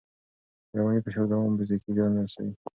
د 0.69 0.71
رواني 0.77 0.99
فشار 1.05 1.25
دوام 1.31 1.53
فزیکي 1.59 1.91
زیان 1.95 2.11
رسوي. 2.25 2.53